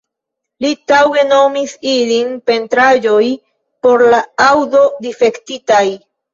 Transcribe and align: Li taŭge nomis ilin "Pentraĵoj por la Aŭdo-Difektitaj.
Li 0.65 0.69
taŭge 0.91 1.25
nomis 1.31 1.75
ilin 1.91 2.33
"Pentraĵoj 2.53 3.23
por 3.87 4.07
la 4.17 4.25
Aŭdo-Difektitaj. 4.49 5.87